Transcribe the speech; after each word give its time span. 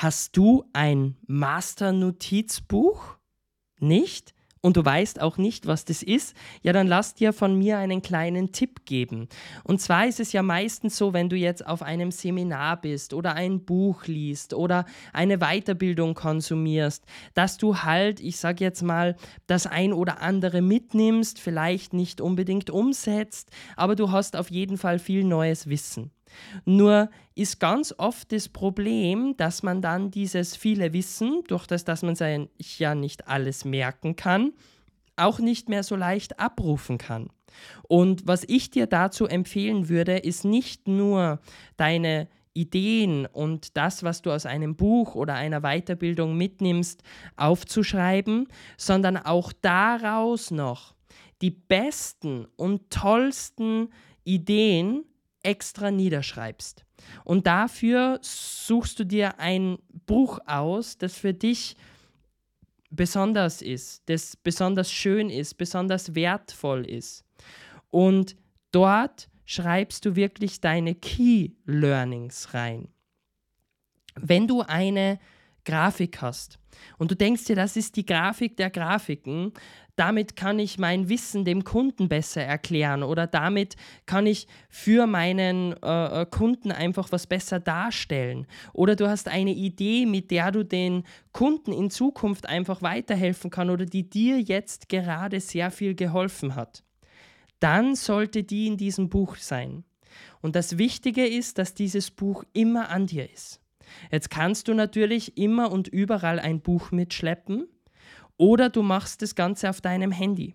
Hast 0.00 0.36
du 0.36 0.62
ein 0.74 1.16
Master-Notizbuch? 1.26 3.16
Nicht? 3.80 4.32
und 4.60 4.76
du 4.76 4.84
weißt 4.84 5.20
auch 5.20 5.36
nicht, 5.38 5.66
was 5.66 5.84
das 5.84 6.02
ist, 6.02 6.34
ja, 6.62 6.72
dann 6.72 6.88
lass 6.88 7.14
dir 7.14 7.32
von 7.32 7.56
mir 7.56 7.78
einen 7.78 8.02
kleinen 8.02 8.50
Tipp 8.50 8.84
geben. 8.86 9.28
Und 9.62 9.80
zwar 9.80 10.06
ist 10.06 10.18
es 10.18 10.32
ja 10.32 10.42
meistens 10.42 10.96
so, 10.96 11.12
wenn 11.12 11.28
du 11.28 11.36
jetzt 11.36 11.64
auf 11.64 11.80
einem 11.80 12.10
Seminar 12.10 12.80
bist 12.80 13.14
oder 13.14 13.34
ein 13.34 13.64
Buch 13.64 14.06
liest 14.06 14.54
oder 14.54 14.84
eine 15.12 15.38
Weiterbildung 15.38 16.14
konsumierst, 16.14 17.04
dass 17.34 17.56
du 17.56 17.82
halt, 17.82 18.18
ich 18.18 18.38
sag 18.38 18.60
jetzt 18.60 18.82
mal, 18.82 19.16
das 19.46 19.68
ein 19.68 19.92
oder 19.92 20.20
andere 20.22 20.60
mitnimmst, 20.60 21.38
vielleicht 21.38 21.92
nicht 21.92 22.20
unbedingt 22.20 22.68
umsetzt, 22.68 23.50
aber 23.76 23.94
du 23.94 24.10
hast 24.10 24.36
auf 24.36 24.50
jeden 24.50 24.76
Fall 24.76 24.98
viel 24.98 25.22
neues 25.22 25.68
Wissen. 25.68 26.10
Nur 26.64 27.10
ist 27.34 27.60
ganz 27.60 27.94
oft 27.96 28.32
das 28.32 28.48
Problem, 28.48 29.36
dass 29.36 29.62
man 29.62 29.82
dann 29.82 30.10
dieses 30.10 30.56
viele 30.56 30.92
Wissen, 30.92 31.42
durch 31.48 31.66
das, 31.66 31.84
dass 31.84 32.02
man 32.02 32.14
sich 32.14 32.78
ja 32.78 32.94
nicht 32.94 33.28
alles 33.28 33.64
merken 33.64 34.16
kann, 34.16 34.52
auch 35.16 35.38
nicht 35.38 35.68
mehr 35.68 35.82
so 35.82 35.96
leicht 35.96 36.38
abrufen 36.40 36.98
kann. 36.98 37.28
Und 37.88 38.26
was 38.26 38.44
ich 38.46 38.70
dir 38.70 38.86
dazu 38.86 39.26
empfehlen 39.26 39.88
würde, 39.88 40.18
ist 40.18 40.44
nicht 40.44 40.86
nur 40.86 41.40
deine 41.76 42.28
Ideen 42.54 43.26
und 43.26 43.76
das, 43.76 44.02
was 44.02 44.22
du 44.22 44.32
aus 44.32 44.44
einem 44.44 44.74
Buch 44.76 45.14
oder 45.14 45.34
einer 45.34 45.60
Weiterbildung 45.60 46.36
mitnimmst, 46.36 47.02
aufzuschreiben, 47.36 48.48
sondern 48.76 49.16
auch 49.16 49.52
daraus 49.52 50.50
noch 50.50 50.94
die 51.40 51.50
besten 51.50 52.46
und 52.56 52.90
tollsten 52.90 53.90
Ideen 54.24 55.04
extra 55.42 55.90
niederschreibst. 55.90 56.84
Und 57.24 57.46
dafür 57.46 58.18
suchst 58.22 58.98
du 58.98 59.04
dir 59.04 59.38
ein 59.38 59.78
Buch 60.06 60.38
aus, 60.46 60.98
das 60.98 61.16
für 61.16 61.34
dich 61.34 61.76
besonders 62.90 63.62
ist, 63.62 64.02
das 64.08 64.36
besonders 64.36 64.90
schön 64.90 65.30
ist, 65.30 65.54
besonders 65.54 66.14
wertvoll 66.14 66.86
ist. 66.86 67.24
Und 67.90 68.36
dort 68.72 69.28
schreibst 69.44 70.04
du 70.04 70.16
wirklich 70.16 70.60
deine 70.60 70.94
Key 70.94 71.50
Learnings 71.64 72.54
rein. 72.54 72.88
Wenn 74.14 74.46
du 74.48 74.62
eine 74.62 75.18
Grafik 75.64 76.20
hast 76.22 76.58
und 76.98 77.10
du 77.10 77.14
denkst 77.14 77.44
dir, 77.44 77.56
das 77.56 77.76
ist 77.76 77.96
die 77.96 78.06
Grafik 78.06 78.56
der 78.56 78.70
Grafiken, 78.70 79.52
damit 79.98 80.36
kann 80.36 80.60
ich 80.60 80.78
mein 80.78 81.08
Wissen 81.08 81.44
dem 81.44 81.64
Kunden 81.64 82.08
besser 82.08 82.42
erklären 82.42 83.02
oder 83.02 83.26
damit 83.26 83.74
kann 84.06 84.26
ich 84.26 84.46
für 84.68 85.08
meinen 85.08 85.74
äh, 85.82 86.22
äh, 86.22 86.26
Kunden 86.26 86.70
einfach 86.70 87.10
was 87.10 87.26
besser 87.26 87.58
darstellen. 87.58 88.46
Oder 88.72 88.94
du 88.94 89.08
hast 89.08 89.26
eine 89.26 89.52
Idee, 89.52 90.06
mit 90.06 90.30
der 90.30 90.52
du 90.52 90.64
den 90.64 91.02
Kunden 91.32 91.72
in 91.72 91.90
Zukunft 91.90 92.46
einfach 92.46 92.80
weiterhelfen 92.80 93.50
kann 93.50 93.70
oder 93.70 93.86
die 93.86 94.08
dir 94.08 94.40
jetzt 94.40 94.88
gerade 94.88 95.40
sehr 95.40 95.72
viel 95.72 95.96
geholfen 95.96 96.54
hat. 96.54 96.84
Dann 97.58 97.96
sollte 97.96 98.44
die 98.44 98.68
in 98.68 98.76
diesem 98.76 99.08
Buch 99.08 99.34
sein. 99.34 99.82
Und 100.40 100.54
das 100.54 100.78
Wichtige 100.78 101.26
ist, 101.26 101.58
dass 101.58 101.74
dieses 101.74 102.12
Buch 102.12 102.44
immer 102.52 102.90
an 102.90 103.06
dir 103.06 103.28
ist. 103.28 103.60
Jetzt 104.12 104.30
kannst 104.30 104.68
du 104.68 104.74
natürlich 104.74 105.36
immer 105.36 105.72
und 105.72 105.88
überall 105.88 106.38
ein 106.38 106.60
Buch 106.60 106.92
mitschleppen 106.92 107.66
oder 108.38 108.70
du 108.70 108.82
machst 108.82 109.20
das 109.20 109.34
Ganze 109.34 109.68
auf 109.68 109.82
deinem 109.82 110.10
Handy. 110.10 110.54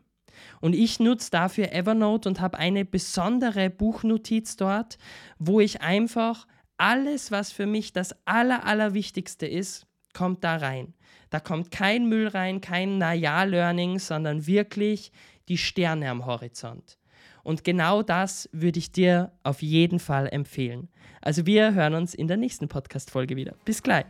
Und 0.61 0.73
ich 0.73 0.99
nutze 0.99 1.29
dafür 1.29 1.71
Evernote 1.71 2.27
und 2.27 2.41
habe 2.41 2.57
eine 2.57 2.85
besondere 2.85 3.69
Buchnotiz 3.69 4.55
dort, 4.55 4.97
wo 5.37 5.59
ich 5.59 5.81
einfach 5.81 6.47
alles, 6.77 7.31
was 7.31 7.51
für 7.51 7.67
mich 7.67 7.93
das 7.93 8.15
Aller, 8.25 8.65
Allerwichtigste 8.65 9.45
ist, 9.45 9.85
kommt 10.13 10.43
da 10.43 10.57
rein. 10.57 10.93
Da 11.29 11.39
kommt 11.39 11.71
kein 11.71 12.07
Müll 12.07 12.27
rein, 12.27 12.61
kein 12.61 12.97
Naja-Learning, 12.97 13.99
sondern 13.99 14.47
wirklich 14.47 15.11
die 15.49 15.57
Sterne 15.57 16.09
am 16.09 16.25
Horizont. 16.25 16.97
Und 17.43 17.63
genau 17.63 18.03
das 18.03 18.49
würde 18.53 18.79
ich 18.79 18.91
dir 18.91 19.31
auf 19.43 19.61
jeden 19.61 19.99
Fall 19.99 20.29
empfehlen. 20.31 20.89
Also 21.21 21.45
wir 21.45 21.73
hören 21.73 21.95
uns 21.95 22.13
in 22.13 22.27
der 22.27 22.37
nächsten 22.37 22.67
Podcast-Folge 22.67 23.35
wieder. 23.35 23.55
Bis 23.65 23.83
gleich. 23.83 24.05